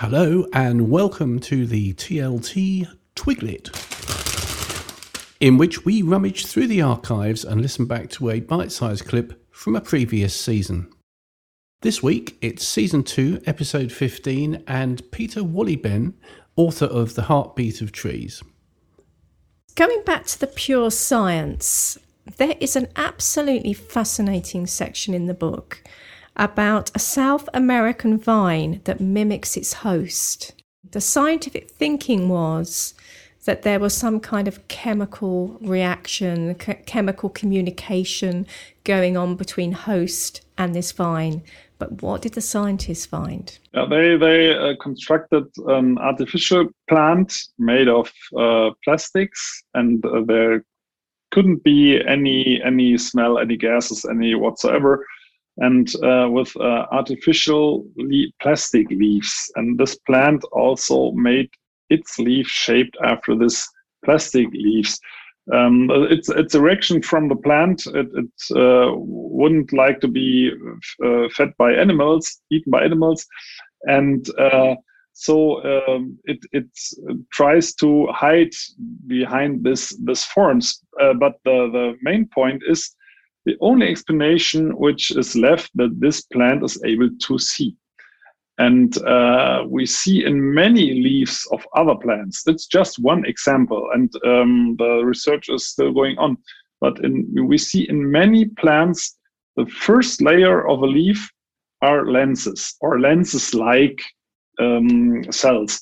[0.00, 3.68] Hello and welcome to the TLT Twiglet,
[5.40, 9.44] in which we rummage through the archives and listen back to a bite sized clip
[9.50, 10.88] from a previous season.
[11.82, 16.14] This week it's season 2, episode 15, and Peter Wohlleben,
[16.54, 18.40] author of The Heartbeat of Trees.
[19.74, 21.98] Going back to the pure science,
[22.36, 25.82] there is an absolutely fascinating section in the book
[26.38, 30.54] about a South American vine that mimics its host.
[30.90, 32.94] The scientific thinking was
[33.44, 38.46] that there was some kind of chemical reaction, chemical communication
[38.84, 41.42] going on between host and this vine.
[41.78, 43.56] But what did the scientists find?
[43.72, 50.64] They they uh, constructed an artificial plant made of uh, plastics, and uh, there
[51.30, 55.06] couldn't be any any smell, any gases, any whatsoever
[55.58, 56.86] and uh, with uh,
[58.40, 59.50] plastic leaves.
[59.56, 61.50] And this plant also made
[61.90, 63.66] its leaf shaped after this
[64.04, 65.00] plastic leaves.
[65.52, 67.86] Um, it's it's erection from the plant.
[67.86, 70.52] It, it uh, wouldn't like to be
[71.04, 73.26] uh, fed by animals, eaten by animals,
[73.84, 74.74] and uh,
[75.14, 76.66] so um, it it
[77.32, 78.52] tries to hide
[79.06, 80.84] behind this this forms.
[81.00, 82.94] Uh, but the the main point is
[83.48, 87.74] the only explanation which is left that this plant is able to see.
[88.58, 92.42] And uh, we see in many leaves of other plants.
[92.42, 96.36] That's just one example, and um, the research is still going on.
[96.82, 99.16] But in, we see in many plants,
[99.56, 101.30] the first layer of a leaf
[101.80, 103.98] are lenses or lenses like
[104.60, 105.80] um, cells.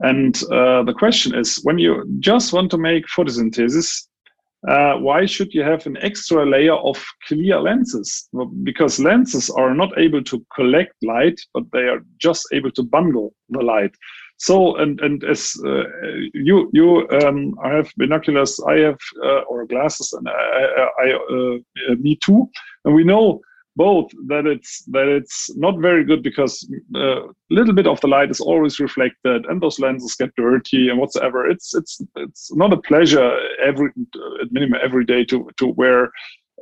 [0.00, 4.08] And uh, the question is when you just want to make photosynthesis,
[4.68, 8.28] uh, why should you have an extra layer of clear lenses?
[8.32, 12.82] Well, because lenses are not able to collect light, but they are just able to
[12.82, 13.94] bundle the light.
[14.38, 15.84] So, and and as uh,
[16.32, 21.12] you you um, I have binoculars, I have uh, or glasses, and I, I, I
[21.12, 22.50] uh, me too,
[22.84, 23.40] and we know
[23.76, 28.06] both that it's that it's not very good because a uh, little bit of the
[28.06, 31.48] light is always reflected and those lenses get dirty and whatsoever.
[31.48, 33.90] It's it's it's not a pleasure every
[34.40, 36.10] at minimum every day to to wear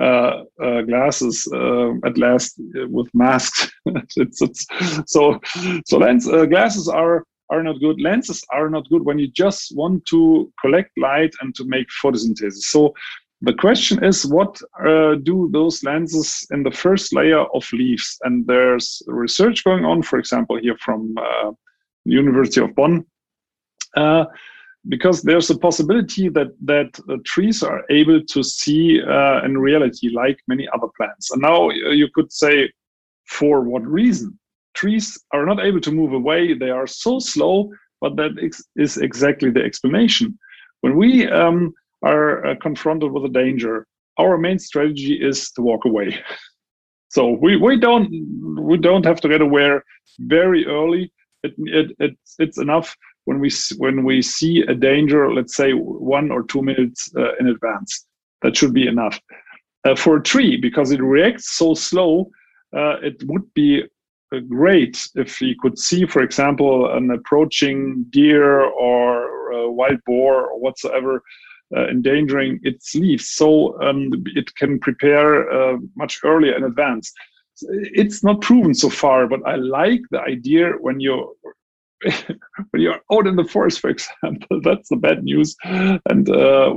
[0.00, 3.70] uh, uh, glasses uh, at last with masks.
[4.16, 4.66] It's, it's
[5.06, 5.40] so
[5.86, 8.00] so lens uh, glasses are are not good.
[8.00, 12.66] Lenses are not good when you just want to collect light and to make photosynthesis.
[12.74, 12.94] So
[13.42, 18.16] the question is, what uh, do those lenses in the first layer of leaves?
[18.22, 21.52] And there's research going on, for example, here from uh,
[22.06, 23.04] University of Bonn,
[23.94, 24.24] uh,
[24.88, 30.38] because there's a possibility that that trees are able to see uh, in reality like
[30.48, 31.30] many other plants.
[31.30, 32.72] And now you could say,
[33.26, 34.38] for what reason?
[34.74, 37.70] Trees are not able to move away; they are so slow.
[38.00, 38.32] But that
[38.76, 40.38] is exactly the explanation.
[40.82, 43.86] When we um, are uh, confronted with a danger,
[44.18, 46.18] our main strategy is to walk away.
[47.08, 48.08] so we, we don't
[48.58, 49.84] we don't have to get aware
[50.20, 51.12] very early.
[51.42, 56.30] It, it, it's, it's enough when we when we see a danger, let's say one
[56.30, 58.06] or two minutes uh, in advance.
[58.42, 59.18] That should be enough.
[59.84, 62.28] Uh, for a tree, because it reacts so slow,
[62.76, 63.82] uh, it would be
[64.34, 69.30] uh, great if you could see, for example, an approaching deer or
[69.70, 71.22] wild boar or whatsoever
[71.74, 73.30] uh, endangering its leaves.
[73.30, 77.12] So um, it can prepare uh, much earlier in advance.
[77.62, 81.28] It's not proven so far, but I like the idea when you're
[82.70, 86.74] when you're out in the forest, for example, that's the bad news, and uh,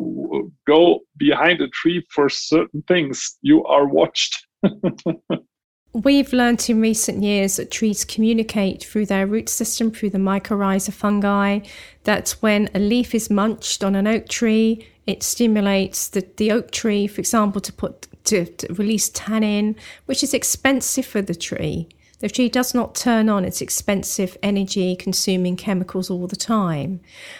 [0.65, 4.47] go behind a tree for certain things, you are watched.
[5.91, 10.93] We've learned in recent years that trees communicate through their root system, through the mycorrhiza
[10.93, 11.61] fungi,
[12.03, 16.69] that when a leaf is munched on an oak tree, it stimulates the, the oak
[16.69, 21.89] tree, for example, to put to, to release tannin, which is expensive for the tree.
[22.19, 26.99] The tree does not turn on its expensive energy consuming chemicals all the time.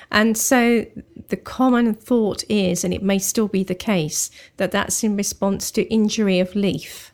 [0.10, 0.88] And so
[1.28, 5.70] the common thought is, and it may still be the case, that that's in response
[5.72, 7.09] to injury of leaf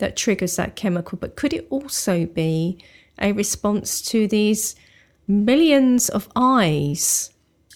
[0.00, 1.16] that triggers that chemical.
[1.18, 2.78] But could it also be
[3.18, 4.74] a response to these
[5.28, 7.32] millions of eyes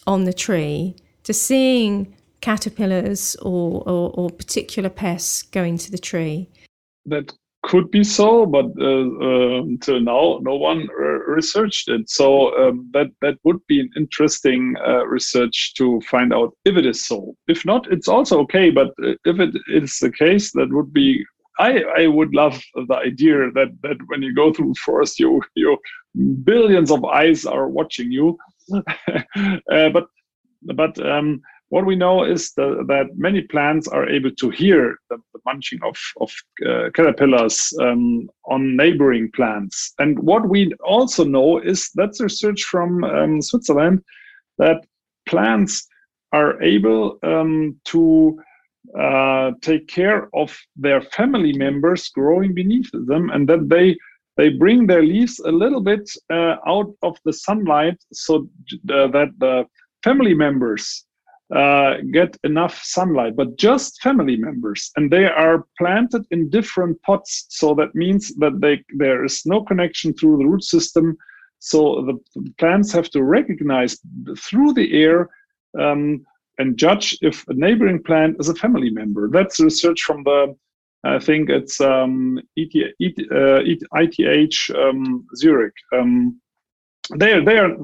[0.07, 6.49] on the tree to seeing caterpillars or, or, or particular pests going to the tree?
[7.07, 7.33] That
[7.65, 10.87] could be so, but uh, uh, until now, no one
[11.27, 12.11] researched it.
[12.11, 16.85] So um, that that would be an interesting uh, research to find out if it
[16.85, 17.35] is so.
[17.49, 18.71] If not, it's also okay.
[18.71, 21.25] But uh, if it is the case, that would be
[21.59, 25.79] I, I would love the idea that that when you go through forest, you you
[26.45, 28.37] billions of eyes are watching you.
[28.77, 30.07] uh, but
[30.75, 35.17] but um, what we know is the, that many plants are able to hear the,
[35.33, 36.33] the munching of, of
[36.65, 39.93] uh, caterpillars um, on neighboring plants.
[39.99, 44.03] And what we also know is that's research from um, Switzerland
[44.59, 44.85] that
[45.27, 45.87] plants
[46.33, 48.39] are able um, to
[48.99, 53.97] uh, take care of their family members growing beneath them and that they
[54.37, 58.49] they bring their leaves a little bit uh, out of the sunlight so
[58.93, 59.65] uh, that the
[60.03, 61.07] family members
[61.55, 67.47] uh, get enough sunlight, but just family members, and they are planted in different pots.
[67.51, 71.17] So that means that they there is no connection through the root system.
[71.59, 73.99] So the plants have to recognize
[74.39, 75.29] through the air
[75.79, 76.25] um,
[76.59, 79.29] and judge if a neighboring plant is a family member.
[79.31, 80.55] That's research from the
[81.05, 82.73] I think it's um, ET,
[83.31, 83.61] uh,
[84.79, 85.75] um, Zurich.
[85.95, 86.41] Um,
[87.15, 87.77] they are they are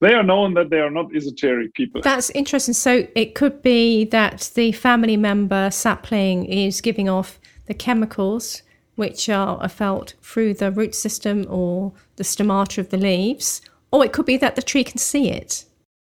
[0.00, 2.00] they are known that they are not esoteric people.
[2.00, 2.74] That's interesting.
[2.74, 8.62] So it could be that the family member sapling is giving off the chemicals
[8.94, 14.12] which are felt through the root system or the stomata of the leaves, or it
[14.12, 15.64] could be that the tree can see it.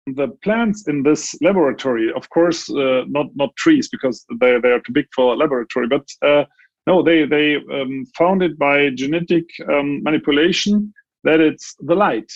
[0.06, 4.80] The plants in this laboratory, of course, uh, not not trees because they they are
[4.80, 6.44] too big for a laboratory, but uh,
[6.86, 10.92] no, they they um, found it by genetic um, manipulation
[11.24, 12.30] that it's the light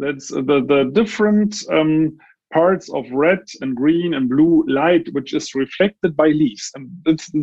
[0.00, 2.16] that's the, the different um,
[2.52, 6.70] parts of red and green and blue light which is reflected by leaves.
[6.74, 6.90] And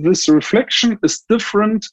[0.04, 1.86] this reflection is different,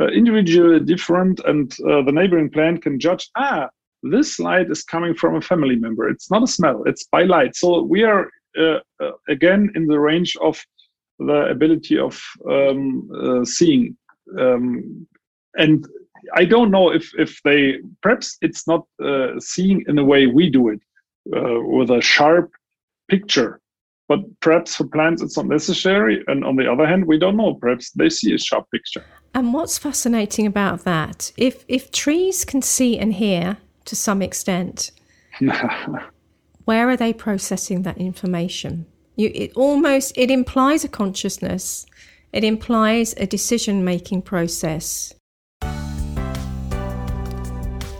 [0.00, 3.68] uh, individually different, and uh, the neighboring plant can judge, ah,
[4.02, 6.08] this light is coming from a family member.
[6.08, 7.56] It's not a smell, it's by light.
[7.56, 10.62] So we are uh, uh again in the range of
[11.18, 13.96] the ability of um, uh, seeing.
[14.38, 15.06] Um,
[15.56, 15.86] and
[16.34, 20.50] I don't know if if they perhaps it's not uh, seeing in the way we
[20.50, 20.80] do it
[21.36, 22.50] uh, with a sharp
[23.08, 23.60] picture,
[24.08, 26.22] but perhaps for plants it's not necessary.
[26.26, 27.54] And on the other hand, we don't know.
[27.54, 29.04] Perhaps they see a sharp picture.
[29.34, 34.92] And what's fascinating about that, if if trees can see and hear to some extent,
[36.64, 38.86] where are they processing that information?
[39.16, 41.86] You, it almost it implies a consciousness.
[42.32, 45.14] It implies a decision making process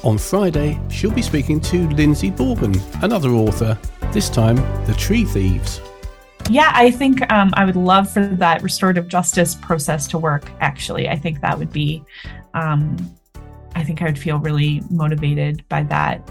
[0.04, 3.78] on Friday, she'll be speaking to Lyndsie Bourgon, another author,
[4.12, 4.56] this time
[4.86, 5.80] The Tree Thieves.
[6.48, 11.08] Yeah, I think um, I would love for that restorative justice process to work, actually.
[11.08, 12.02] I think that would be,
[12.54, 12.96] um,
[13.78, 16.26] I think I would feel really motivated by that.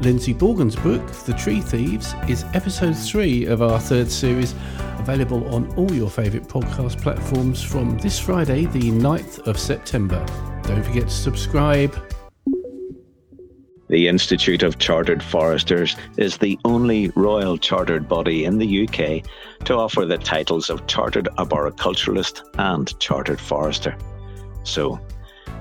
[0.00, 4.54] Lyndsie Bourgon's book, The Tree Thieves, is episode three of our third series,
[4.98, 10.22] available on all your favourite podcast platforms from this Friday, the 9th of September.
[10.64, 11.96] Don't forget to subscribe,
[13.88, 19.24] the Institute of Chartered Foresters is the only royal chartered body in the UK
[19.66, 23.96] to offer the titles of Chartered Arboriculturalist and Chartered Forester.
[24.62, 24.98] So,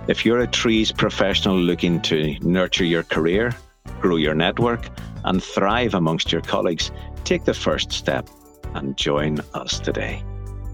[0.08, 3.56] if you're a trees professional looking to nurture your career,
[4.02, 4.90] grow your network,
[5.24, 6.92] and thrive amongst your colleagues,
[7.24, 8.30] take the first step
[8.76, 10.24] and join us today.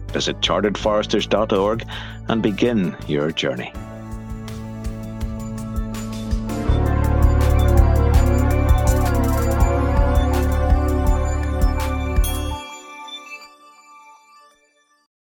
[0.08, 1.86] Visit charteredforesters.org
[2.28, 3.72] and begin your journey.